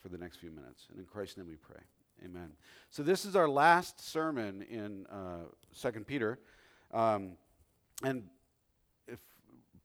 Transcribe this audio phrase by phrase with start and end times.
[0.00, 0.86] for the next few minutes.
[0.90, 1.80] And in Christ's name we pray.
[2.24, 2.50] Amen.
[2.90, 6.38] So this is our last sermon in uh, Second Peter,
[6.92, 7.32] um,
[8.02, 8.24] and
[9.08, 9.18] if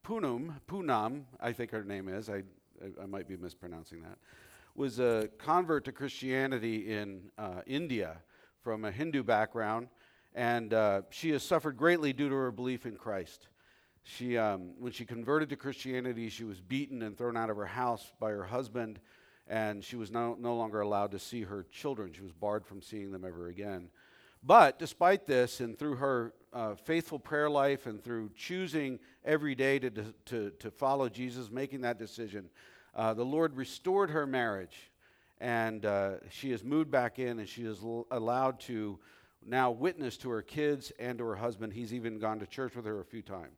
[0.04, 2.30] Punum, Punam, I think her name is.
[2.30, 2.44] I,
[2.82, 4.18] I, I might be mispronouncing that.
[4.76, 8.18] Was a convert to Christianity in uh, India
[8.62, 9.88] from a Hindu background,
[10.34, 13.48] and uh, she has suffered greatly due to her belief in Christ.
[14.04, 17.66] She, um, when she converted to Christianity, she was beaten and thrown out of her
[17.66, 19.00] house by her husband
[19.48, 22.14] and she was no, no longer allowed to see her children.
[22.14, 23.90] She was barred from seeing them ever again.
[24.44, 29.80] But despite this, and through her uh, faithful prayer life and through choosing every day
[29.80, 29.90] to,
[30.26, 32.50] to, to follow Jesus, making that decision,
[32.96, 34.92] uh, the Lord restored her marriage.
[35.40, 39.00] And uh, she has moved back in and she is l- allowed to
[39.46, 41.74] now witness to her kids and to her husband.
[41.74, 43.58] He's even gone to church with her a few times.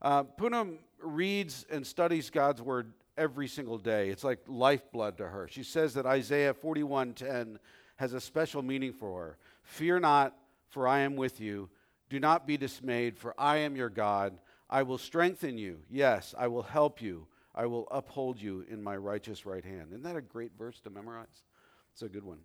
[0.00, 4.10] Uh, Poonam reads and studies God's word every single day.
[4.10, 5.48] It's like lifeblood to her.
[5.48, 7.58] She says that Isaiah 41:10
[7.96, 9.38] has a special meaning for her.
[9.62, 10.36] Fear not,
[10.68, 11.70] for I am with you.
[12.08, 14.38] Do not be dismayed, for I am your God.
[14.68, 15.80] I will strengthen you.
[15.88, 17.26] Yes, I will help you.
[17.54, 19.88] I will uphold you in my righteous right hand.
[19.90, 21.44] Isn't that a great verse to memorize?
[21.92, 22.40] It's a good one.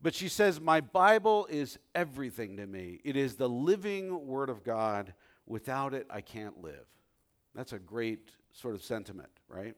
[0.00, 3.00] But she says, My Bible is everything to me.
[3.04, 5.14] It is the living Word of God.
[5.46, 6.86] Without it, I can't live.
[7.54, 9.76] That's a great sort of sentiment, right?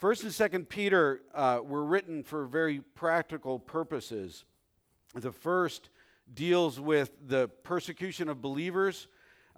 [0.00, 4.46] First and Second Peter uh, were written for very practical purposes.
[5.14, 5.90] The first
[6.32, 9.08] deals with the persecution of believers.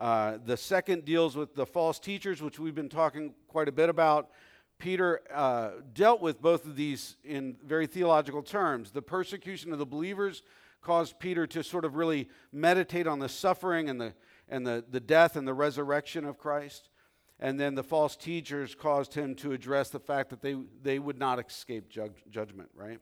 [0.00, 3.88] Uh, the second deals with the false teachers, which we've been talking quite a bit
[3.88, 4.30] about.
[4.80, 8.90] Peter uh, dealt with both of these in very theological terms.
[8.90, 10.42] The persecution of the believers
[10.80, 14.12] caused Peter to sort of really meditate on the suffering and the,
[14.48, 16.88] and the, the death and the resurrection of Christ.
[17.41, 21.19] And then the false teachers caused him to address the fact that they, they would
[21.19, 23.00] not escape judgment, right?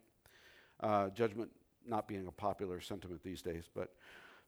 [0.80, 1.50] Uh, judgment
[1.86, 3.68] not being a popular sentiment these days.
[3.74, 3.90] But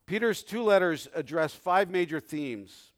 [0.07, 2.93] Peter's two letters address five major themes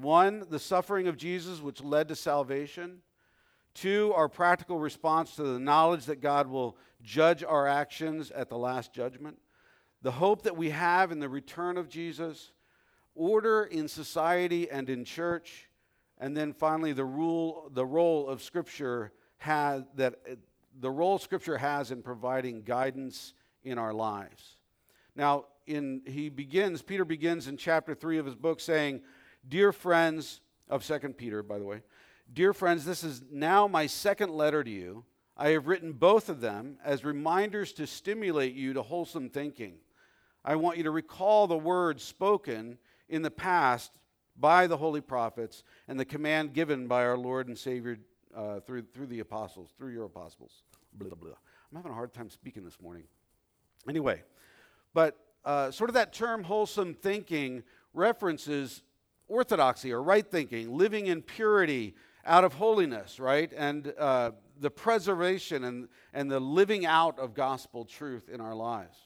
[0.00, 3.02] one, the suffering of Jesus, which led to salvation.
[3.74, 8.56] Two, our practical response to the knowledge that God will judge our actions at the
[8.56, 9.38] last judgment.
[10.02, 12.52] The hope that we have in the return of Jesus.
[13.14, 15.68] Order in society and in church
[16.22, 20.36] and then finally, the rule, the role of Scripture has that uh,
[20.80, 23.34] the role Scripture has in providing guidance
[23.64, 24.56] in our lives.
[25.16, 29.00] Now, in he begins, Peter begins in chapter three of his book saying,
[29.48, 31.82] "Dear friends of Second Peter, by the way,
[32.32, 35.04] dear friends, this is now my second letter to you.
[35.36, 39.74] I have written both of them as reminders to stimulate you to wholesome thinking.
[40.44, 42.78] I want you to recall the words spoken
[43.08, 43.98] in the past
[44.36, 47.98] by the holy prophets and the command given by our Lord and Savior
[48.34, 50.62] uh, through, through the apostles, through your apostles.
[50.94, 51.30] Blah, blah.
[51.30, 53.04] I'm having a hard time speaking this morning.
[53.88, 54.22] Anyway,
[54.94, 57.62] but uh, sort of that term wholesome thinking
[57.94, 58.82] references
[59.28, 61.94] orthodoxy or right thinking, living in purity
[62.24, 63.52] out of holiness, right?
[63.56, 68.96] And uh, the preservation and, and the living out of gospel truth in our lives.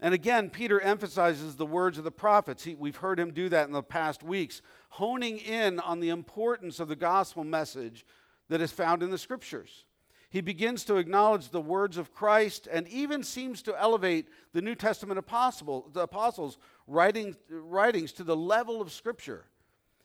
[0.00, 2.64] And again, Peter emphasizes the words of the prophets.
[2.64, 6.78] He, we've heard him do that in the past weeks, honing in on the importance
[6.78, 8.06] of the gospel message
[8.48, 9.84] that is found in the scriptures.
[10.30, 14.74] He begins to acknowledge the words of Christ and even seems to elevate the New
[14.74, 19.46] Testament apostle, the apostles' writing, writings to the level of scripture.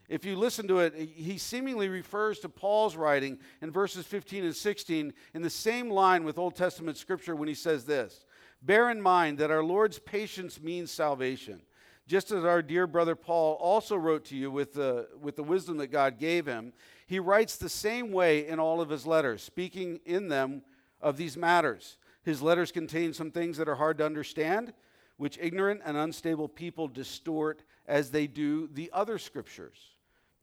[0.10, 4.56] If you listen to it, he seemingly refers to Paul's writing in verses 15 and
[4.56, 8.26] 16 in the same line with Old Testament scripture when he says this
[8.66, 11.62] Bear in mind that our Lord's patience means salvation.
[12.08, 15.78] Just as our dear brother Paul also wrote to you with the, with the wisdom
[15.78, 16.72] that God gave him,
[17.06, 20.62] he writes the same way in all of his letters, speaking in them
[21.02, 21.98] of these matters.
[22.24, 24.74] His letters contain some things that are hard to understand,
[25.18, 29.78] which ignorant and unstable people distort as they do the other scriptures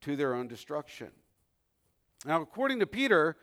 [0.02, 1.10] to their own destruction.
[2.26, 3.36] Now, according to Peter,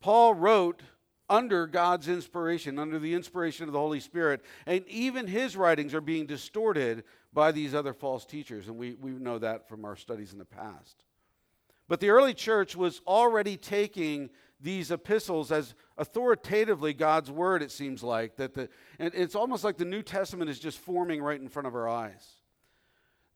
[0.00, 0.82] Paul wrote
[1.30, 4.42] under God's inspiration, under the inspiration of the Holy Spirit.
[4.66, 8.66] And even his writings are being distorted by these other false teachers.
[8.66, 11.04] And we, we know that from our studies in the past.
[11.88, 18.02] But the early church was already taking these epistles as authoritatively God's word, it seems
[18.02, 18.36] like.
[18.36, 18.68] That the,
[18.98, 21.88] and it's almost like the New Testament is just forming right in front of our
[21.88, 22.26] eyes.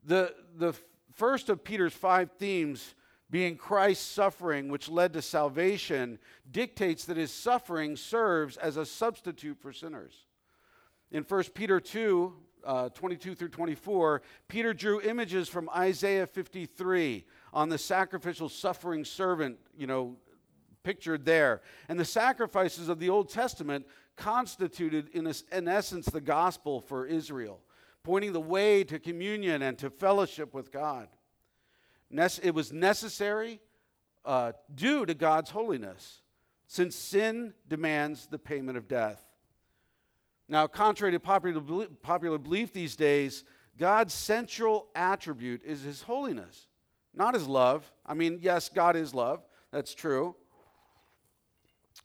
[0.04, 0.74] The, the
[1.14, 2.94] first of Peter's five themes
[3.30, 6.18] being Christ's suffering, which led to salvation,
[6.50, 10.26] dictates that his suffering serves as a substitute for sinners.
[11.10, 12.32] In 1 Peter 2,
[12.64, 19.58] uh, 22 through 24, Peter drew images from Isaiah 53 on the sacrificial suffering servant,
[19.76, 20.16] you know,
[20.82, 21.62] pictured there.
[21.88, 23.86] And the sacrifices of the Old Testament
[24.16, 27.60] constituted, in, a, in essence, the gospel for Israel,
[28.02, 31.08] pointing the way to communion and to fellowship with God.
[32.10, 33.60] It was necessary
[34.24, 36.22] uh, due to God's holiness,
[36.66, 39.22] since sin demands the payment of death.
[40.48, 43.44] Now, contrary to popular, popular belief these days,
[43.78, 46.68] God's central attribute is his holiness,
[47.14, 47.90] not his love.
[48.06, 49.42] I mean, yes, God is love,
[49.72, 50.36] that's true.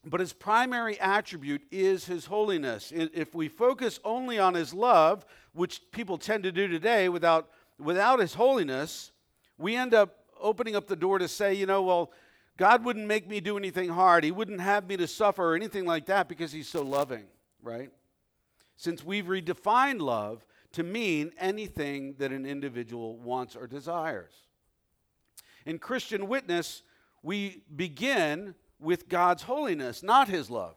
[0.06, 2.94] But his primary attribute is his holiness.
[2.96, 8.20] If we focus only on his love, which people tend to do today without, without
[8.20, 9.12] his holiness,
[9.60, 12.12] we end up opening up the door to say, you know, well,
[12.58, 14.24] God wouldn't make me do anything hard.
[14.24, 17.26] He wouldn't have me to suffer or anything like that because he's so loving,
[17.62, 17.92] right?
[18.76, 24.34] Since we've redefined love to mean anything that an individual wants or desires.
[25.66, 26.84] In Christian witness,
[27.22, 30.76] we begin with God's holiness, not his love,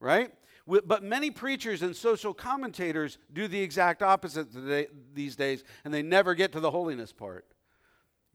[0.00, 0.32] right?
[0.66, 6.02] But many preachers and social commentators do the exact opposite today, these days, and they
[6.02, 7.44] never get to the holiness part.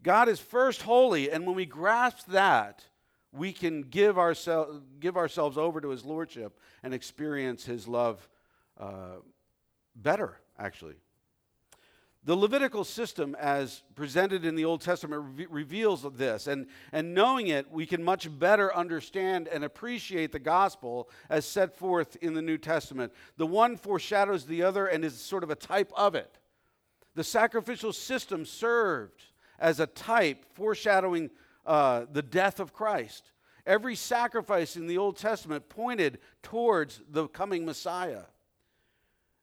[0.04, 2.84] God is first holy, and when we grasp that,
[3.32, 8.28] we can give, ourselves give ourselves over to his lordship and experience his love
[8.80, 9.18] uh,
[9.96, 10.96] better, actually.
[12.24, 16.46] The Levitical system, as presented in the Old Testament, re- reveals this.
[16.46, 21.76] And, and knowing it, we can much better understand and appreciate the gospel as set
[21.76, 23.12] forth in the New Testament.
[23.38, 26.38] The one foreshadows the other and is sort of a type of it.
[27.16, 29.24] The sacrificial system served
[29.62, 31.30] as a type foreshadowing
[31.66, 33.32] uh, the death of Christ.
[33.66, 38.24] Every sacrifice in the Old Testament pointed towards the coming Messiah.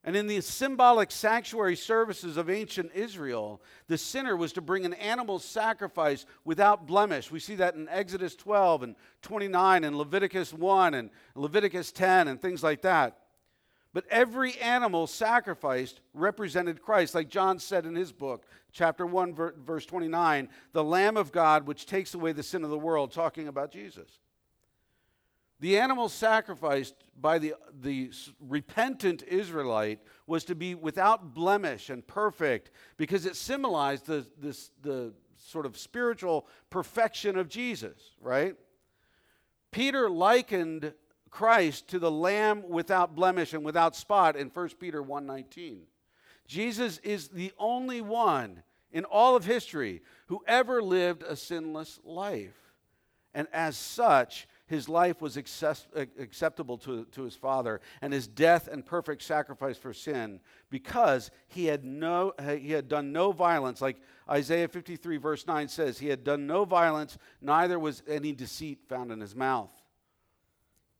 [0.04, 4.94] And in the symbolic sanctuary services of ancient Israel, the sinner was to bring an
[4.94, 7.30] animal sacrifice without blemish.
[7.30, 12.40] We see that in Exodus 12 and 29 and Leviticus 1 and Leviticus 10 and
[12.40, 13.18] things like that.
[13.92, 18.46] But every animal sacrificed represented Christ, like John said in his book,
[18.78, 19.34] chapter 1,
[19.64, 23.48] verse 29, the Lamb of God which takes away the sin of the world, talking
[23.48, 24.08] about Jesus.
[25.58, 29.98] The animal sacrificed by the, the repentant Israelite
[30.28, 35.76] was to be without blemish and perfect because it symbolized the, this, the sort of
[35.76, 38.54] spiritual perfection of Jesus, right?
[39.72, 40.94] Peter likened
[41.30, 45.80] Christ to the lamb without blemish and without spot in 1 Peter 1:19.
[46.46, 52.56] Jesus is the only one in all of history who ever lived a sinless life.
[53.34, 58.84] And as such, his life was acceptable to, to his Father, and his death and
[58.84, 60.40] perfect sacrifice for sin,
[60.70, 63.98] because he had, no, he had done no violence, like
[64.28, 69.12] Isaiah 53, verse 9 says, he had done no violence, neither was any deceit found
[69.12, 69.72] in his mouth.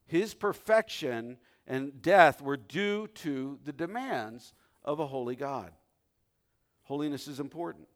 [0.07, 1.37] His perfection
[1.67, 5.73] and death were due to the demands of a holy God.
[6.89, 7.87] Holiness is important.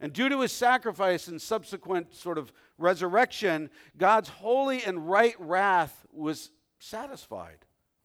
[0.00, 6.06] And due to his sacrifice and subsequent sort of resurrection, God's holy and right wrath
[6.12, 7.58] was satisfied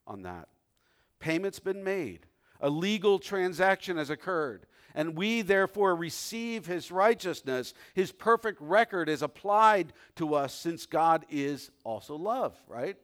[0.07, 0.47] on that.
[1.19, 2.25] Payment's been made,
[2.59, 4.65] a legal transaction has occurred.
[4.95, 7.75] And we therefore receive his righteousness.
[7.93, 12.97] His perfect record is applied to us since God is also love, right?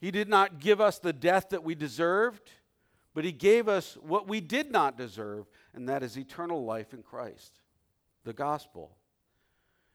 [0.00, 2.50] He did not give us the death that we deserved,
[3.14, 7.02] but He gave us what we did not deserve, and that is eternal life in
[7.02, 7.60] Christ,
[8.24, 8.96] the gospel.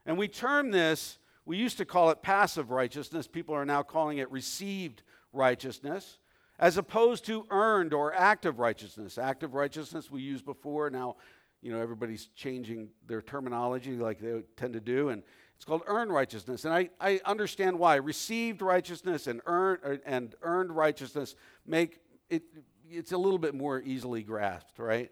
[0.05, 3.27] And we term this, we used to call it passive righteousness.
[3.27, 6.19] People are now calling it received righteousness,
[6.59, 9.17] as opposed to earned or active righteousness.
[9.17, 10.89] Active righteousness we used before.
[10.89, 11.15] Now,
[11.61, 15.09] you know, everybody's changing their terminology like they tend to do.
[15.09, 15.23] And
[15.55, 16.65] it's called earned righteousness.
[16.65, 17.95] And I, I understand why.
[17.95, 22.43] Received righteousness and earned, and earned righteousness make it,
[22.89, 25.11] it's a little bit more easily grasped, right?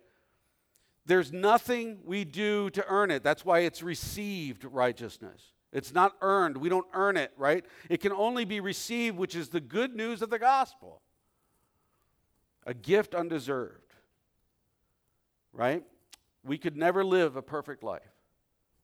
[1.05, 3.23] There's nothing we do to earn it.
[3.23, 5.41] That's why it's received righteousness.
[5.73, 6.57] It's not earned.
[6.57, 7.65] We don't earn it, right?
[7.89, 11.01] It can only be received, which is the good news of the gospel.
[12.65, 13.93] A gift undeserved,
[15.53, 15.83] right?
[16.43, 18.01] We could never live a perfect life,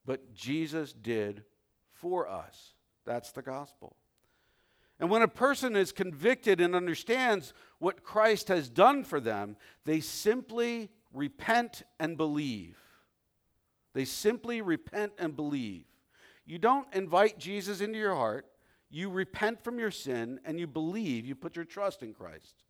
[0.06, 1.44] but Jesus did
[1.92, 2.74] for us.
[3.06, 3.96] That's the gospel.
[5.00, 10.00] And when a person is convicted and understands what Christ has done for them, they
[10.00, 12.78] simply repent and believe.
[13.94, 15.86] They simply repent and believe.
[16.46, 18.48] You don't invite Jesus into your heart,
[18.90, 22.64] you repent from your sin and you believe, you put your trust in Christ.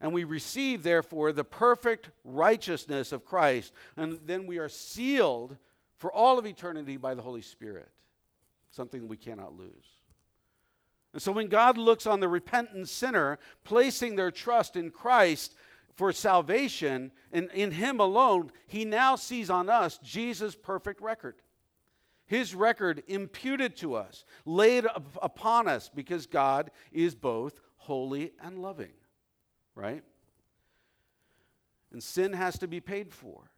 [0.00, 5.56] And we receive, therefore, the perfect righteousness of Christ, and then we are sealed
[5.96, 7.90] for all of eternity by the Holy Spirit.
[8.70, 9.97] something we cannot lose.
[11.12, 15.54] And so when God looks on the repentant sinner placing their trust in Christ
[15.94, 21.36] for salvation and in Him alone, He now sees on us Jesus' perfect record.
[22.26, 24.86] His record imputed to us, laid
[25.22, 28.92] upon us, because God is both holy and loving,
[29.74, 30.04] right?
[31.90, 33.50] And sin has to be paid for.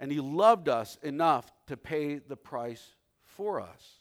[0.00, 4.00] And He loved us enough to pay the price for us.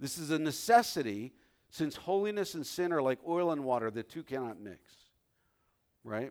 [0.00, 1.34] This is a necessity
[1.74, 4.78] since holiness and sin are like oil and water, the two cannot mix,
[6.04, 6.30] right?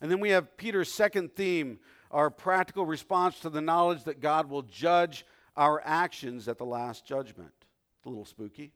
[0.00, 1.80] And then we have Peter's second theme,
[2.12, 7.04] our practical response to the knowledge that God will judge our actions at the last
[7.04, 7.50] judgment.
[7.98, 8.70] It's a little spooky.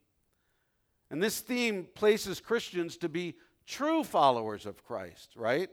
[1.13, 5.71] And this theme places Christians to be true followers of Christ, right?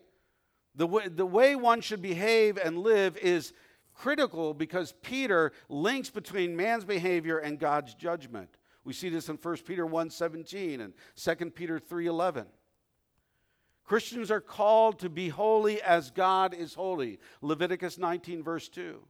[0.75, 3.53] The way, the way one should behave and live is
[3.95, 8.51] critical because Peter links between man's behavior and God's judgment.
[8.87, 12.45] We see this in 1 Peter 1:17 and 2 Peter 3:11.
[13.83, 17.19] Christians are called to be holy as God is holy.
[17.41, 19.05] Leviticus 19 verse 2.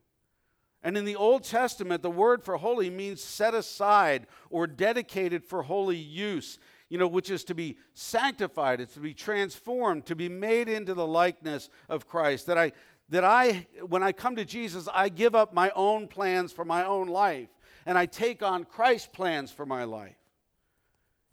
[0.82, 5.62] And in the Old Testament, the word for holy means set aside or dedicated for
[5.62, 6.58] holy use,
[6.90, 10.96] you know, which is to be sanctified, it's to be transformed, to be made into
[10.96, 12.48] the likeness of Christ.
[12.48, 12.72] That I
[13.10, 16.84] that I when I come to Jesus, I give up my own plans for my
[16.84, 17.50] own life
[17.88, 20.18] and I take on Christ's plans for my life.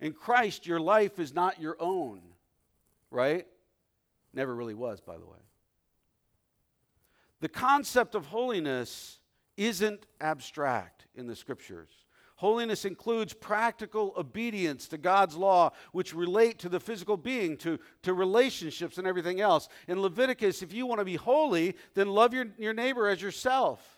[0.00, 2.20] In Christ, your life is not your own,
[3.10, 3.44] right?
[4.32, 5.38] Never really was, by the way.
[7.40, 9.18] The concept of holiness
[9.56, 11.90] isn't abstract in the scriptures.
[12.36, 18.14] Holiness includes practical obedience to God's law, which relate to the physical being, to, to
[18.14, 19.68] relationships, and everything else.
[19.88, 23.93] In Leviticus, if you want to be holy, then love your, your neighbor as yourself.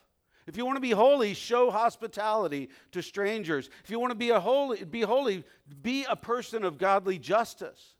[0.46, 3.68] If you want to be holy, show hospitality to strangers.
[3.82, 5.44] If you want to be a holy, be holy,
[5.82, 7.94] be a person of godly justice.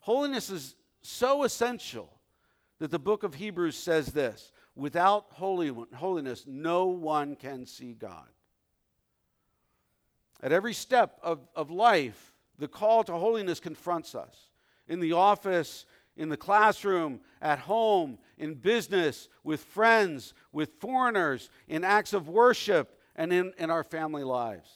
[0.00, 2.08] Holiness is so essential
[2.78, 8.28] that the book of Hebrews says this without holy, holiness, no one can see God.
[10.42, 14.48] At every step of, of life, the call to holiness confronts us.
[14.88, 21.84] In the office, in the classroom, at home, in business, with friends, with foreigners, in
[21.84, 24.70] acts of worship, and in, in our family lives.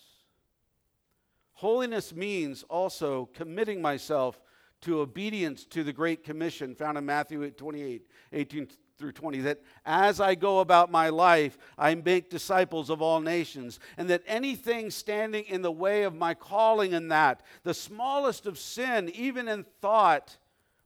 [1.55, 4.41] Holiness means also committing myself
[4.83, 8.03] to obedience to the Great Commission found in Matthew 28
[8.33, 13.21] 18 through 20 that as I go about my life, I make disciples of all
[13.21, 18.47] nations, and that anything standing in the way of my calling in that, the smallest
[18.47, 20.39] of sin, even in thought,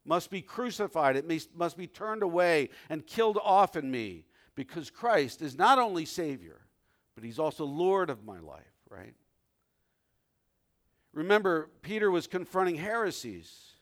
[0.04, 5.42] must be crucified, it must be turned away and killed off in me because Christ
[5.42, 6.61] is not only Savior,
[7.14, 9.14] but He's also Lord of my life, right?
[11.12, 13.73] Remember, Peter was confronting heresies,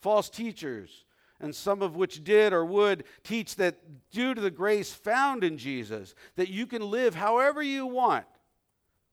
[0.00, 1.04] false teachers,
[1.40, 5.58] and some of which did or would teach that due to the grace found in
[5.58, 8.26] Jesus, that you can live however you want,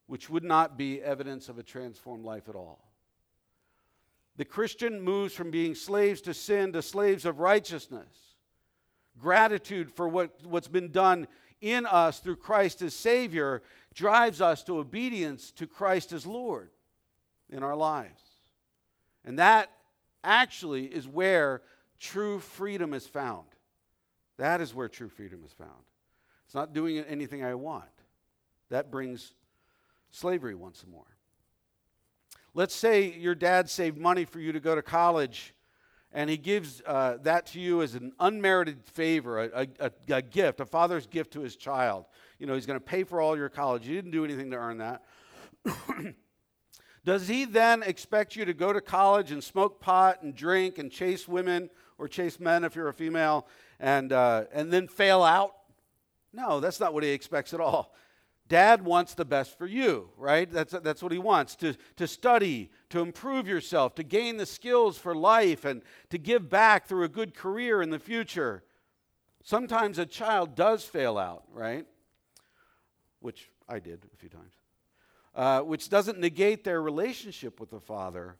[0.08, 2.91] which would not be evidence of a transformed life at all.
[4.42, 8.10] The Christian moves from being slaves to sin to slaves of righteousness.
[9.20, 11.28] Gratitude for what, what's been done
[11.62, 13.62] in us through Christ as Savior
[13.94, 16.72] drives us to obedience to Christ as Lord
[17.52, 18.20] in our lives.
[19.24, 19.70] And that
[20.24, 21.62] actually is where
[22.00, 23.46] true freedom is found.
[24.38, 25.86] That is where true freedom is found.
[26.48, 27.86] It's not doing anything I want.
[28.72, 29.36] That brings
[30.10, 31.11] slavery once more.
[32.54, 35.54] Let's say your dad saved money for you to go to college,
[36.12, 40.60] and he gives uh, that to you as an unmerited favor, a, a, a gift,
[40.60, 42.06] a father's gift to his child.
[42.40, 43.88] You know, he's going to pay for all your college.
[43.88, 45.04] You didn't do anything to earn that.
[47.06, 50.92] Does he then expect you to go to college and smoke pot and drink and
[50.92, 53.48] chase women or chase men if you're a female
[53.80, 55.54] and, uh, and then fail out?
[56.34, 57.96] No, that's not what he expects at all.
[58.52, 60.52] Dad wants the best for you, right?
[60.52, 64.98] That's, that's what he wants to, to study, to improve yourself, to gain the skills
[64.98, 68.62] for life, and to give back through a good career in the future.
[69.42, 71.86] Sometimes a child does fail out, right?
[73.22, 74.52] Which I did a few times.
[75.34, 78.36] Uh, which doesn't negate their relationship with the father.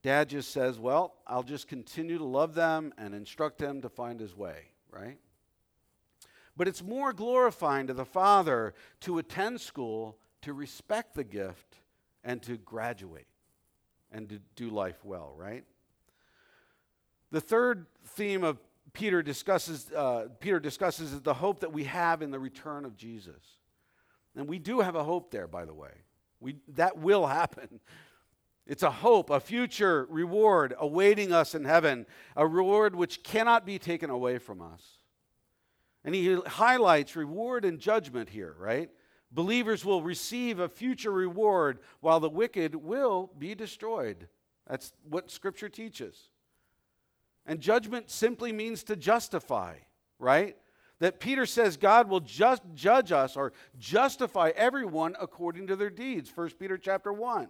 [0.00, 4.20] Dad just says, Well, I'll just continue to love them and instruct them to find
[4.20, 5.18] his way, right?
[6.56, 11.76] But it's more glorifying to the Father to attend school, to respect the gift,
[12.24, 13.26] and to graduate
[14.10, 15.64] and to do life well, right?
[17.30, 18.58] The third theme of
[18.92, 22.96] Peter discusses, uh, Peter discusses is the hope that we have in the return of
[22.96, 23.42] Jesus.
[24.34, 25.90] And we do have a hope there, by the way.
[26.40, 27.80] We, that will happen.
[28.66, 33.78] It's a hope, a future reward awaiting us in heaven, a reward which cannot be
[33.78, 34.82] taken away from us.
[36.06, 38.88] And he highlights reward and judgment here, right?
[39.32, 44.28] Believers will receive a future reward while the wicked will be destroyed.
[44.68, 46.30] That's what Scripture teaches.
[47.44, 49.74] And judgment simply means to justify,
[50.20, 50.56] right?
[51.00, 56.30] That Peter says God will just judge us or justify everyone according to their deeds.
[56.32, 57.48] 1 Peter chapter 1.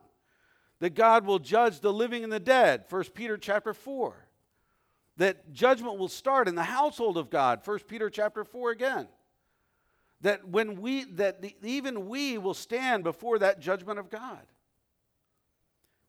[0.80, 2.84] That God will judge the living and the dead.
[2.88, 4.25] 1 Peter chapter 4.
[5.18, 7.60] That judgment will start in the household of God.
[7.64, 9.08] 1 Peter chapter 4 again.
[10.20, 14.40] That when we that the, even we will stand before that judgment of God.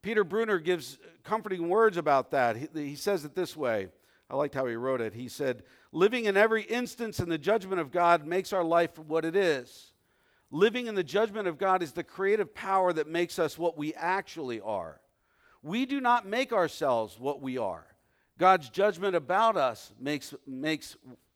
[0.01, 2.55] Peter Brunner gives comforting words about that.
[2.55, 3.89] He, he, says it this way.
[4.29, 5.13] I liked how he wrote it.
[5.13, 9.25] He said, Living in every instance in the judgment of God makes our life what
[9.25, 9.91] it is.
[10.51, 13.93] Living in the judgment of God is the creative power that makes us what we
[13.95, 15.01] actually are.
[15.61, 17.85] We do not make ourselves what we are.
[18.37, 20.95] God's judgment about us makes, makes,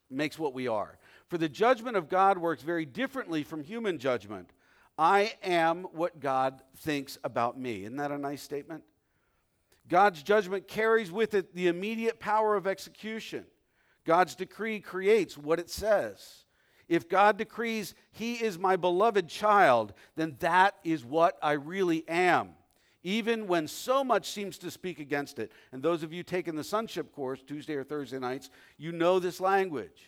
[0.10, 0.98] makes what we are.
[1.28, 4.52] For the judgment of God works very differently from human judgment.
[4.98, 7.84] I am what God thinks about me.
[7.84, 8.84] Isn't that a nice statement?
[9.88, 13.46] God's judgment carries with it the immediate power of execution.
[14.06, 16.46] God's decree creates what it says.
[16.88, 22.50] If God decrees, He is my beloved child, then that is what I really am,
[23.04, 25.52] even when so much seems to speak against it.
[25.72, 29.40] And those of you taking the sonship course, Tuesday or Thursday nights, you know this
[29.40, 30.08] language.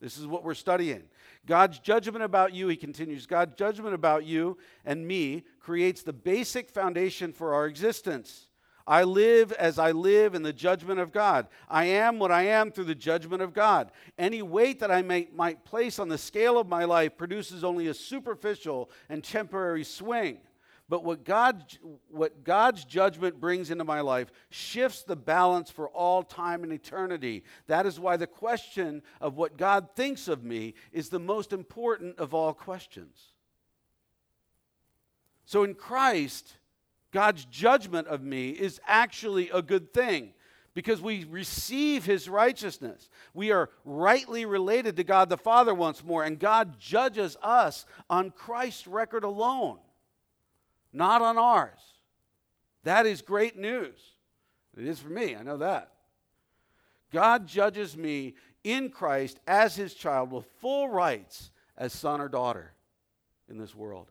[0.00, 1.04] This is what we're studying.
[1.46, 6.68] God's judgment about you, he continues, God's judgment about you and me creates the basic
[6.68, 8.48] foundation for our existence.
[8.86, 11.46] I live as I live in the judgment of God.
[11.70, 13.90] I am what I am through the judgment of God.
[14.18, 17.86] Any weight that I may, might place on the scale of my life produces only
[17.86, 20.38] a superficial and temporary swing.
[20.88, 21.64] But what, God,
[22.10, 27.44] what God's judgment brings into my life shifts the balance for all time and eternity.
[27.68, 32.18] That is why the question of what God thinks of me is the most important
[32.18, 33.32] of all questions.
[35.46, 36.56] So in Christ,
[37.12, 40.34] God's judgment of me is actually a good thing
[40.74, 43.08] because we receive his righteousness.
[43.32, 48.32] We are rightly related to God the Father once more, and God judges us on
[48.32, 49.78] Christ's record alone,
[50.94, 51.80] not on ours.
[52.84, 53.98] That is great news.
[54.76, 55.90] It is for me, I know that.
[57.12, 62.72] God judges me in Christ as his child with full rights as son or daughter
[63.48, 64.10] in this world.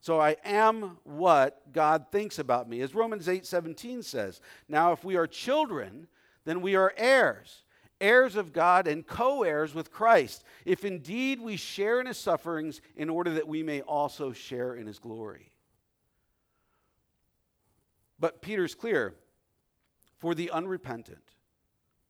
[0.00, 2.80] So I am what God thinks about me.
[2.80, 6.06] As Romans 8:17 says, now if we are children,
[6.44, 7.64] then we are heirs,
[8.00, 13.10] heirs of God and co-heirs with Christ, if indeed we share in his sufferings in
[13.10, 15.52] order that we may also share in his glory.
[18.20, 19.14] But Peter's clear,
[20.18, 21.24] for the unrepentant,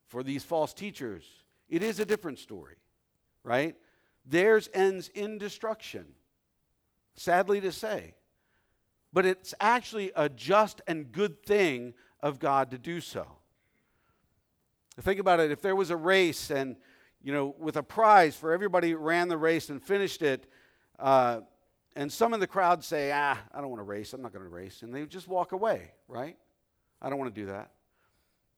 [0.09, 1.25] for these false teachers,
[1.68, 2.77] it is a different story,
[3.44, 3.77] right?
[4.27, 6.07] Theirs ends in destruction
[7.20, 8.14] sadly to say.
[9.12, 13.27] But it's actually a just and good thing of God to do so.
[15.01, 16.77] Think about it if there was a race and,
[17.23, 20.46] you know, with a prize for everybody who ran the race and finished it,
[20.99, 21.40] uh,
[21.96, 24.44] and some in the crowd say, ah, I don't want to race, I'm not going
[24.44, 26.37] to race, and they just walk away, right?
[27.03, 27.70] I don't want to do that.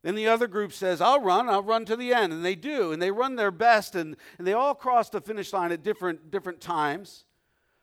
[0.02, 2.32] Then the other group says, I'll run, I'll run to the end.
[2.32, 5.52] And they do, and they run their best, and, and they all cross the finish
[5.52, 7.24] line at different, different times.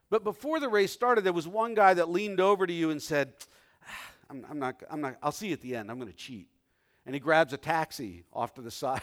[0.09, 3.01] But before the race started, there was one guy that leaned over to you and
[3.01, 3.33] said,
[3.88, 5.89] ah, I'm, I'm, not, I'm not, I'll see you at the end.
[5.89, 6.47] I'm going to cheat.
[7.05, 9.01] And he grabs a taxi off to the side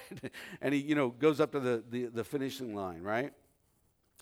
[0.60, 3.32] and he, you know, goes up to the, the, the finishing line, right?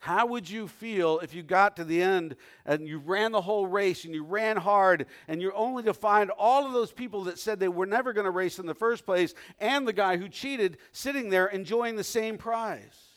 [0.01, 3.67] How would you feel if you got to the end and you ran the whole
[3.67, 7.39] race and you ran hard and you're only to find all of those people that
[7.39, 10.29] said they were never going to race in the first place and the guy who
[10.29, 13.15] cheated sitting there enjoying the same prize?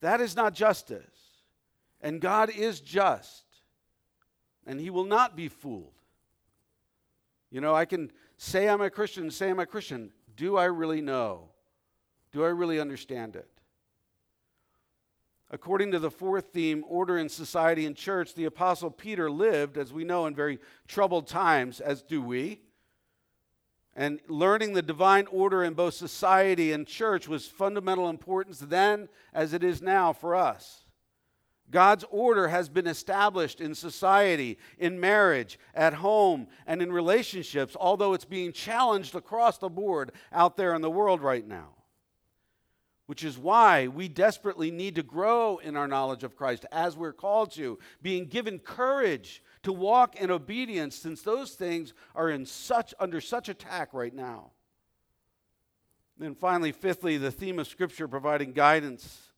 [0.00, 1.04] That is not justice.
[2.00, 3.44] And God is just,
[4.66, 5.92] and He will not be fooled.
[7.50, 10.10] You know, I can say I'm a Christian, say I'm a Christian.
[10.36, 11.50] Do I really know?
[12.32, 13.48] Do I really understand it?
[15.52, 19.92] According to the fourth theme, order in society and church, the Apostle Peter lived, as
[19.92, 22.60] we know, in very troubled times, as do we.
[23.96, 29.52] And learning the divine order in both society and church was fundamental importance then as
[29.52, 30.84] it is now for us.
[31.68, 38.14] God's order has been established in society, in marriage, at home, and in relationships, although
[38.14, 41.70] it's being challenged across the board out there in the world right now.
[43.10, 47.12] Which is why we desperately need to grow in our knowledge of Christ as we're
[47.12, 52.94] called to, being given courage to walk in obedience since those things are in such
[53.00, 54.52] under such attack right now.
[56.18, 59.32] Then finally, fifthly, the theme of scripture providing guidance.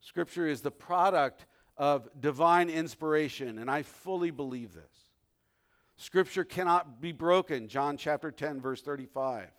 [0.00, 1.44] Scripture is the product
[1.76, 5.10] of divine inspiration, and I fully believe this.
[5.98, 9.50] Scripture cannot be broken, John chapter 10 verse 35.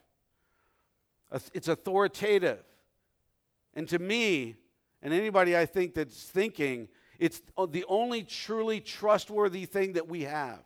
[1.53, 2.63] It's authoritative.
[3.73, 4.55] And to me,
[5.01, 6.87] and anybody I think that's thinking,
[7.19, 10.59] it's the only truly trustworthy thing that we have.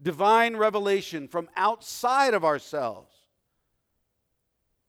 [0.00, 3.14] Divine revelation from outside of ourselves.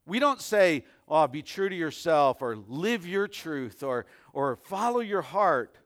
[0.05, 4.99] We don't say, oh, be true to yourself or live your truth or, or follow
[4.99, 5.77] your heart.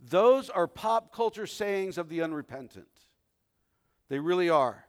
[0.00, 2.86] Those are pop culture sayings of the unrepentant.
[4.08, 4.85] They really are.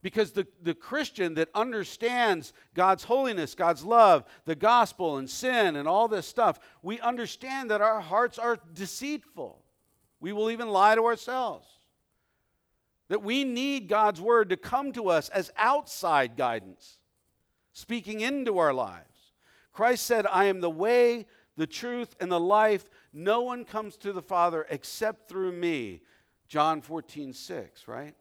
[0.00, 5.88] Because the, the Christian that understands God's holiness, God's love, the gospel, and sin, and
[5.88, 9.60] all this stuff, we understand that our hearts are deceitful.
[10.20, 11.66] We will even lie to ourselves.
[13.08, 16.98] That we need God's word to come to us as outside guidance,
[17.72, 19.04] speaking into our lives.
[19.72, 22.88] Christ said, I am the way, the truth, and the life.
[23.12, 26.02] No one comes to the Father except through me.
[26.46, 28.14] John 14, 6, right?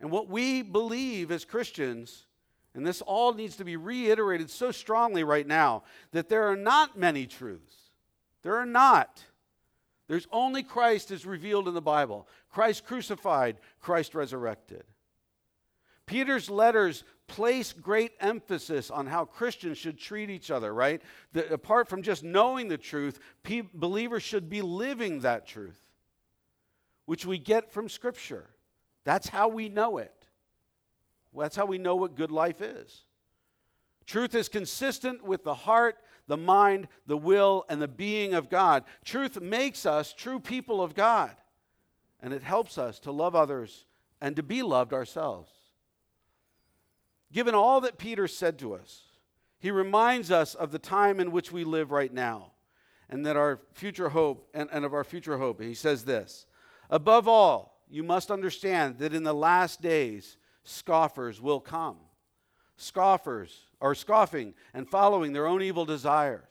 [0.00, 2.26] And what we believe as Christians,
[2.74, 5.82] and this all needs to be reiterated so strongly right now,
[6.12, 7.74] that there are not many truths.
[8.42, 9.22] There are not.
[10.06, 14.84] There's only Christ as revealed in the Bible Christ crucified, Christ resurrected.
[16.06, 21.02] Peter's letters place great emphasis on how Christians should treat each other, right?
[21.34, 23.18] That apart from just knowing the truth,
[23.74, 25.78] believers should be living that truth,
[27.04, 28.48] which we get from Scripture.
[29.08, 30.12] That's how we know it.
[31.34, 33.04] That's how we know what good life is.
[34.04, 38.84] Truth is consistent with the heart, the mind, the will, and the being of God.
[39.06, 41.34] Truth makes us true people of God,
[42.20, 43.86] and it helps us to love others
[44.20, 45.50] and to be loved ourselves.
[47.32, 49.04] Given all that Peter said to us,
[49.58, 52.52] he reminds us of the time in which we live right now
[53.08, 55.62] and that our future hope and, and of our future hope.
[55.62, 56.44] He says this
[56.90, 61.96] Above all, you must understand that in the last days, scoffers will come.
[62.76, 66.44] Scoffers are scoffing and following their own evil desires.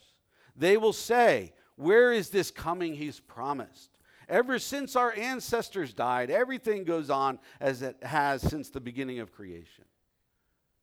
[0.56, 3.92] They will say, Where is this coming he's promised?
[4.28, 9.32] Ever since our ancestors died, everything goes on as it has since the beginning of
[9.32, 9.86] creation.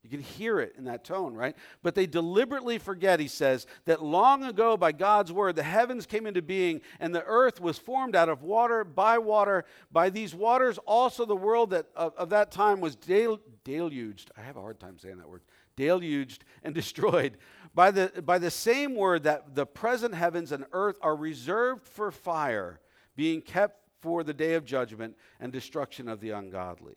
[0.04, 1.56] You can hear it in that tone, right?
[1.82, 6.26] But they deliberately forget, he says, that long ago by God's word the heavens came
[6.26, 9.64] into being and the earth was formed out of water by water.
[9.90, 14.30] By these waters also the world that of, of that time was del- deluged.
[14.36, 15.40] I have a hard time saying that word.
[15.74, 17.38] Deluged and destroyed
[17.74, 22.10] by the, by the same word that the present heavens and earth are reserved for
[22.10, 22.78] fire,
[23.16, 26.96] being kept for the day of judgment and destruction of the ungodly.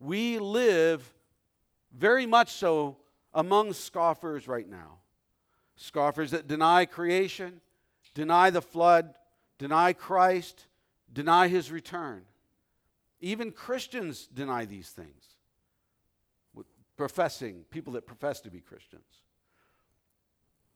[0.00, 1.12] We live
[1.96, 2.96] very much so
[3.32, 4.98] among scoffers right now.
[5.76, 7.60] Scoffers that deny creation,
[8.14, 9.14] deny the flood,
[9.58, 10.66] deny Christ,
[11.12, 12.22] deny his return.
[13.20, 15.24] Even Christians deny these things,
[16.96, 19.02] professing, people that profess to be Christians.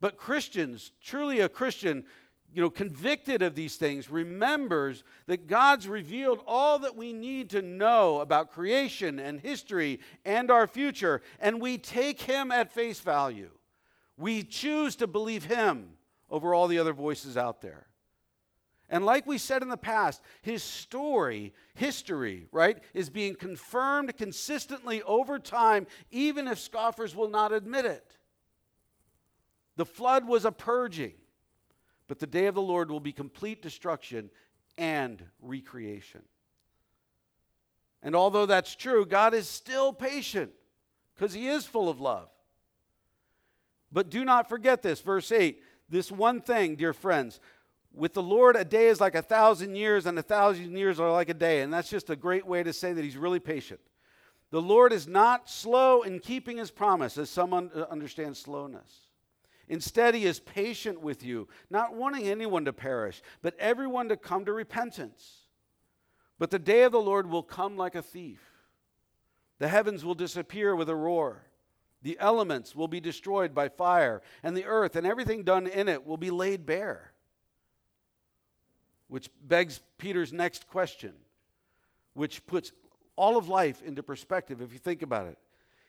[0.01, 2.05] But Christians, truly a Christian,
[2.53, 7.63] you know, convicted of these things, remembers that God's revealed all that we need to
[7.63, 13.51] know about creation and history and our future, and we take Him at face value.
[14.17, 15.91] We choose to believe Him
[16.29, 17.87] over all the other voices out there.
[18.91, 25.01] And like we said in the past, his story, history, right, is being confirmed consistently
[25.03, 28.17] over time, even if scoffers will not admit it.
[29.77, 31.13] The flood was a purging.
[32.11, 34.31] But the day of the Lord will be complete destruction
[34.77, 36.23] and recreation.
[38.03, 40.51] And although that's true, God is still patient
[41.15, 42.29] because He is full of love.
[43.93, 47.39] But do not forget this, verse 8 this one thing, dear friends.
[47.95, 51.13] With the Lord, a day is like a thousand years, and a thousand years are
[51.13, 51.63] like a day.
[51.63, 53.79] And that's just a great way to say that He's really patient.
[54.51, 59.10] The Lord is not slow in keeping His promise, as some un- understand slowness.
[59.71, 64.45] Instead, he is patient with you, not wanting anyone to perish, but everyone to come
[64.45, 65.47] to repentance.
[66.41, 68.41] But the day of the Lord will come like a thief.
[69.61, 71.45] The heavens will disappear with a roar.
[72.03, 76.05] The elements will be destroyed by fire, and the earth and everything done in it
[76.05, 77.13] will be laid bare.
[79.07, 81.13] Which begs Peter's next question,
[82.15, 82.73] which puts
[83.15, 85.39] all of life into perspective if you think about it.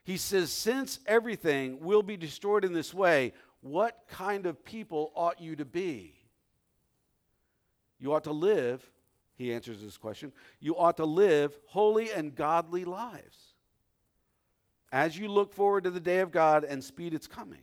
[0.04, 5.40] He says, Since everything will be destroyed in this way, what kind of people ought
[5.40, 6.16] you to be?
[8.00, 8.84] You ought to live,
[9.36, 13.54] he answers this question, you ought to live holy and godly lives
[14.92, 17.62] as you look forward to the day of God and speed its coming.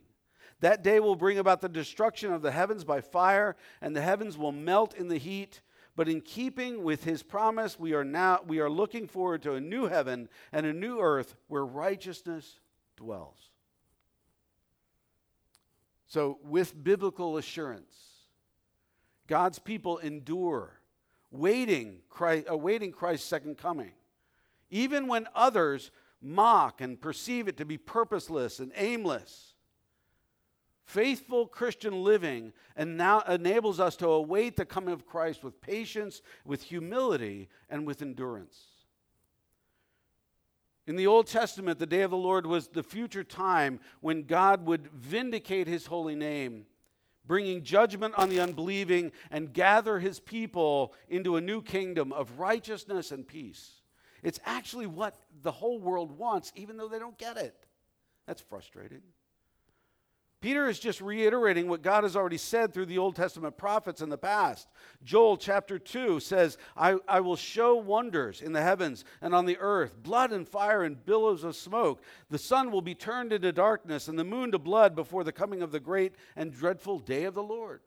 [0.61, 4.37] That day will bring about the destruction of the heavens by fire, and the heavens
[4.37, 5.61] will melt in the heat.
[5.95, 9.61] But in keeping with his promise, we are now we are looking forward to a
[9.61, 12.59] new heaven and a new earth where righteousness
[12.97, 13.51] dwells.
[16.09, 17.93] So, with biblical assurance,
[19.27, 20.81] God's people endure,
[21.29, 23.91] waiting, Christ, awaiting uh, Christ's second coming.
[24.71, 29.53] Even when others mock and perceive it to be purposeless and aimless.
[30.85, 37.49] Faithful Christian living enables us to await the coming of Christ with patience, with humility,
[37.69, 38.68] and with endurance.
[40.89, 44.65] In the Old Testament, the day of the Lord was the future time when God
[44.65, 46.65] would vindicate his holy name,
[47.27, 53.11] bringing judgment on the unbelieving and gather his people into a new kingdom of righteousness
[53.11, 53.83] and peace.
[54.23, 57.67] It's actually what the whole world wants, even though they don't get it.
[58.25, 59.03] That's frustrating.
[60.41, 64.07] Peter is just reiterating what God has already said through the Old Testament prophets in
[64.07, 64.69] the past.
[65.03, 69.57] Joel chapter 2 says, I, I will show wonders in the heavens and on the
[69.57, 72.01] earth, blood and fire and billows of smoke.
[72.29, 75.61] The sun will be turned into darkness and the moon to blood before the coming
[75.61, 77.81] of the great and dreadful day of the Lord.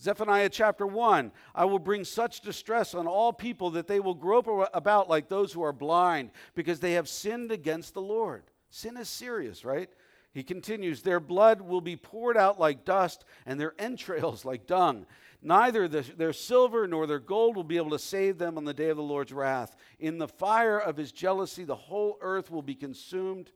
[0.00, 4.48] Zephaniah chapter 1 I will bring such distress on all people that they will grope
[4.72, 8.44] about like those who are blind because they have sinned against the Lord.
[8.70, 9.90] Sin is serious, right?
[10.32, 15.06] He continues, Their blood will be poured out like dust, and their entrails like dung.
[15.42, 18.74] Neither the, their silver nor their gold will be able to save them on the
[18.74, 19.76] day of the Lord's wrath.
[19.98, 23.50] In the fire of his jealousy, the whole earth will be consumed,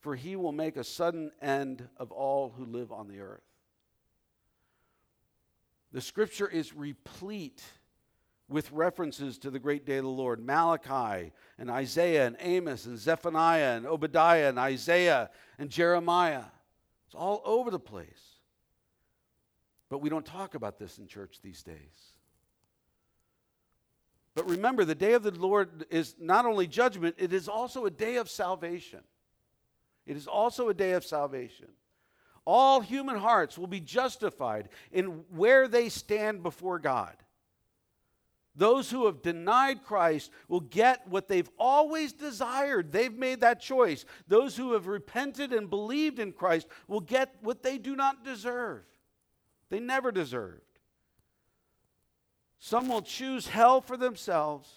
[0.00, 3.42] for he will make a sudden end of all who live on the earth.
[5.92, 7.62] The scripture is replete
[8.48, 10.44] with references to the great day of the Lord.
[10.44, 16.44] Malachi and Isaiah and Amos and Zephaniah and Obadiah and Isaiah and Jeremiah.
[17.06, 18.22] It's all over the place.
[19.88, 21.76] But we don't talk about this in church these days.
[24.34, 27.90] But remember, the day of the Lord is not only judgment, it is also a
[27.90, 29.00] day of salvation.
[30.06, 31.68] It is also a day of salvation
[32.46, 37.14] all human hearts will be justified in where they stand before God.
[38.56, 42.90] Those who have denied Christ will get what they've always desired.
[42.90, 44.06] They've made that choice.
[44.26, 48.84] Those who have repented and believed in Christ will get what they do not deserve.
[49.68, 50.62] They never deserved.
[52.58, 54.70] Some will choose hell for themselves,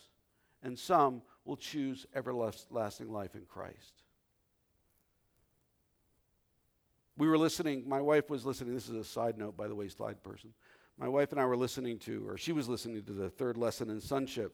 [0.62, 4.00] and some will choose everlasting life in Christ.
[7.20, 8.74] we were listening, my wife was listening.
[8.74, 10.54] This is a side note, by the way, slide person.
[11.00, 13.90] My wife and I were listening to, or she was listening to the third lesson
[13.90, 14.54] in sonship.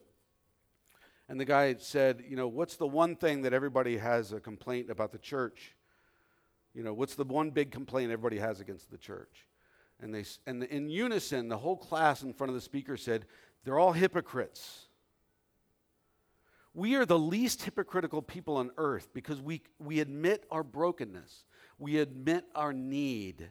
[1.28, 4.88] And the guy said, You know, what's the one thing that everybody has a complaint
[4.88, 5.74] about the church?
[6.72, 9.48] You know, what's the one big complaint everybody has against the church?
[10.00, 13.26] And, they, and in unison, the whole class in front of the speaker said,
[13.64, 14.86] They're all hypocrites.
[16.74, 21.44] We are the least hypocritical people on earth because we, we admit our brokenness
[21.78, 23.50] we admit our need.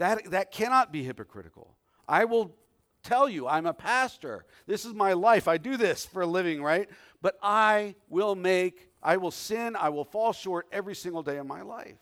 [0.00, 1.76] That, that cannot be hypocritical.
[2.08, 2.56] I will
[3.02, 4.46] tell you, I'm a pastor.
[4.66, 5.46] This is my life.
[5.46, 6.88] I do this for a living, right?
[7.20, 11.46] But I will make, I will sin, I will fall short every single day of
[11.46, 11.98] my life.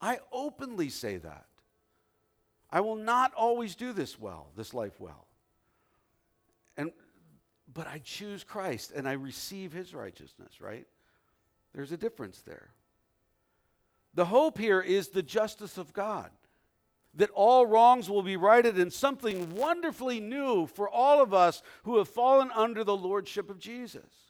[0.00, 1.46] I openly say that.
[2.68, 5.28] I will not always do this well, this life well.
[6.76, 6.90] And
[7.72, 10.86] but I choose Christ and I receive his righteousness, right?
[11.72, 12.70] There's a difference there.
[14.14, 16.30] The hope here is the justice of God,
[17.16, 21.98] that all wrongs will be righted and something wonderfully new for all of us who
[21.98, 24.26] have fallen under the lordship of Jesus.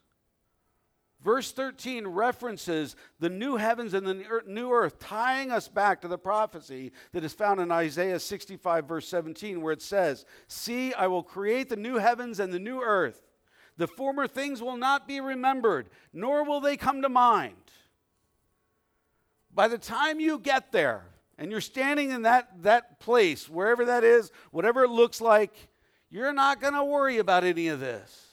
[1.22, 6.18] Verse 13 references the new heavens and the new earth, tying us back to the
[6.18, 11.24] prophecy that is found in Isaiah 65, verse 17, where it says, See, I will
[11.24, 13.22] create the new heavens and the new earth.
[13.76, 17.56] The former things will not be remembered, nor will they come to mind.
[19.52, 21.06] By the time you get there
[21.38, 25.54] and you're standing in that, that place, wherever that is, whatever it looks like,
[26.10, 28.26] you're not going to worry about any of this.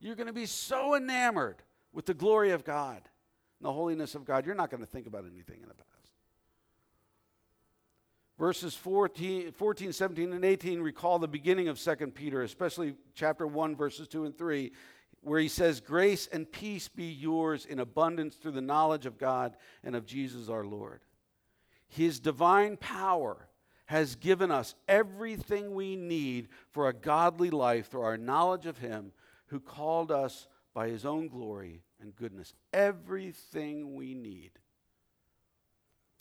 [0.00, 2.96] You're going to be so enamored with the glory of God
[3.60, 5.86] and the holiness of God, you're not going to think about anything in the past.
[8.38, 13.76] Verses 14, 14, 17, and 18 recall the beginning of 2 Peter, especially chapter 1,
[13.76, 14.72] verses 2 and 3.
[15.20, 19.56] where he says, Grace and peace be yours in abundance through the knowledge of God
[19.84, 21.02] and of Jesus our Lord.
[21.90, 23.48] His divine power
[23.86, 29.12] has given us everything we need for a godly life through our knowledge of Him
[29.46, 32.54] who called us by His own glory and goodness.
[32.72, 34.52] Everything we need.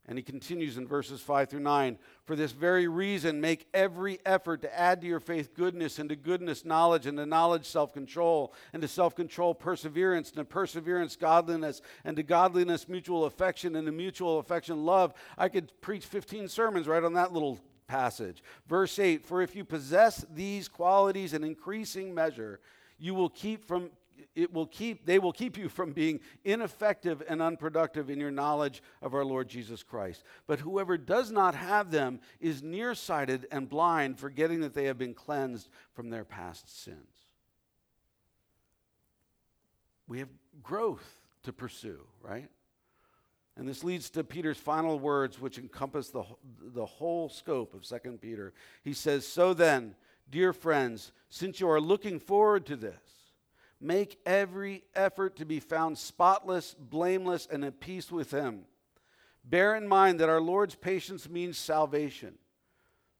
[0.09, 4.63] And he continues in verses 5 through 9 For this very reason, make every effort
[4.63, 8.51] to add to your faith goodness, and to goodness, knowledge, and to knowledge, self control,
[8.73, 13.85] and to self control, perseverance, and to perseverance, godliness, and to godliness, mutual affection, and
[13.85, 15.13] to mutual affection, love.
[15.37, 18.41] I could preach 15 sermons right on that little passage.
[18.67, 22.59] Verse 8 For if you possess these qualities in increasing measure,
[22.97, 23.91] you will keep from
[24.35, 28.81] it will keep, they will keep you from being ineffective and unproductive in your knowledge
[29.01, 30.23] of our Lord Jesus Christ.
[30.47, 35.13] But whoever does not have them is nearsighted and blind, forgetting that they have been
[35.13, 36.97] cleansed from their past sins.
[40.07, 40.29] We have
[40.63, 41.07] growth
[41.43, 42.49] to pursue, right?
[43.59, 46.23] And this leads to Peter's final words, which encompass the,
[46.61, 48.53] the whole scope of 2 Peter.
[48.83, 49.95] He says, So then,
[50.31, 53.08] dear friends, since you are looking forward to this,
[53.81, 58.65] Make every effort to be found spotless, blameless, and at peace with Him.
[59.43, 62.37] Bear in mind that our Lord's patience means salvation.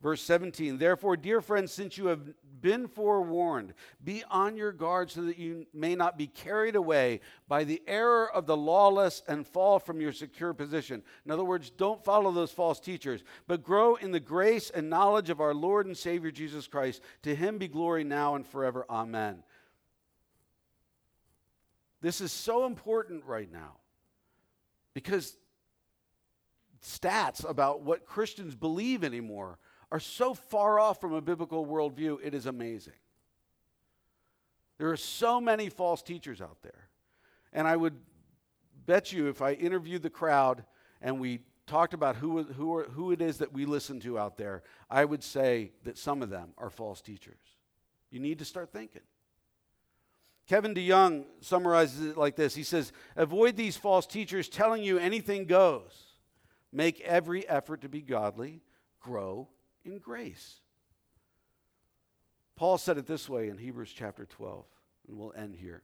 [0.02, 2.22] Verse 17, therefore, dear friends, since you have
[2.62, 7.20] been forewarned, be on your guard so that you may not be carried away
[7.50, 11.04] by the error of the lawless and fall from your secure position.
[11.26, 15.30] In other words, don't follow those false teachers, but grow in the grace and knowledge
[15.30, 17.02] of our Lord and Savior Jesus Christ.
[17.24, 18.86] To him be glory now and forever.
[18.90, 19.44] Amen.
[22.02, 23.78] This is so important right now
[24.94, 25.36] because
[26.86, 29.60] stats about what Christians believe anymore
[29.92, 32.94] are so far off from a biblical worldview, it is amazing.
[34.78, 36.90] There are so many false teachers out there.
[37.52, 37.96] And I would
[38.86, 40.64] bet you if I interviewed the crowd
[41.02, 44.38] and we talked about who, who, are, who it is that we listen to out
[44.38, 47.38] there, I would say that some of them are false teachers.
[48.10, 49.02] You need to start thinking.
[50.50, 55.46] Kevin DeYoung summarizes it like this He says, Avoid these false teachers telling you anything
[55.46, 56.08] goes.
[56.74, 58.62] Make every effort to be godly,
[59.00, 59.48] grow
[59.86, 60.60] in grace.
[62.56, 64.66] Paul said it this way in Hebrews chapter 12,
[65.08, 65.84] and we'll end here.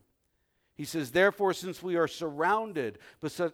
[0.76, 3.00] He says, Therefore, since we are surrounded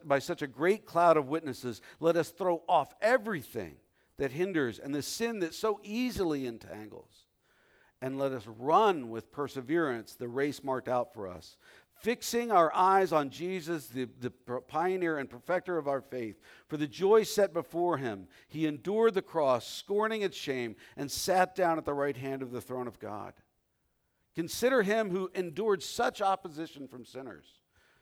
[0.04, 3.76] by such a great cloud of witnesses, let us throw off everything
[4.18, 7.21] that hinders and the sin that so easily entangles
[8.02, 11.58] and let us run with perseverance the race marked out for us,
[12.02, 16.40] fixing our eyes on Jesus, the, the pioneer and perfecter of our faith.
[16.68, 21.56] For the joy set before him, he endured the cross, scorning its shame, and sat
[21.56, 23.34] down at the right hand of the throne of God.
[24.34, 27.46] Consider him who endured such opposition from sinners,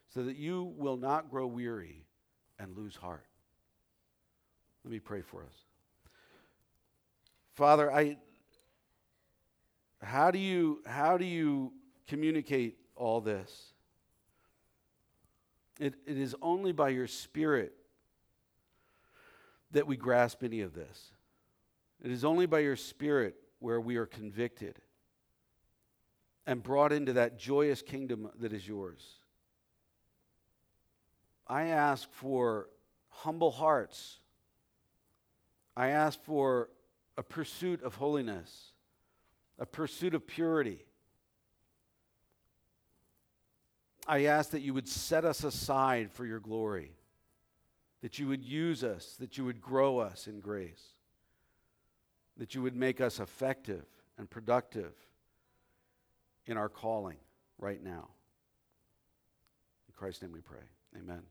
[0.08, 2.06] so that you will not grow weary
[2.58, 3.26] and lose heart.
[4.84, 5.54] Let me pray for us.
[7.54, 8.18] Father, I,
[10.02, 11.74] how do you, how do you
[12.08, 13.74] communicate all this?
[15.80, 17.74] It, it is only by your Spirit
[19.72, 21.12] that we grasp any of this.
[22.04, 24.80] It is only by your Spirit where we are convicted
[26.46, 29.06] and brought into that joyous kingdom that is yours.
[31.46, 32.70] I ask for
[33.10, 34.20] humble hearts.
[35.76, 36.70] I ask for
[37.18, 38.72] a pursuit of holiness
[39.60, 40.80] a pursuit of purity.
[44.08, 46.94] I ask that you would set us aside for your glory,
[48.02, 50.84] that you would use us, that you would grow us in grace,
[52.38, 53.86] that you would make us effective
[54.18, 54.94] and productive
[56.48, 57.18] in our calling
[57.60, 58.08] right now.
[59.88, 60.58] In Christ's name we pray.
[60.98, 61.22] Amen.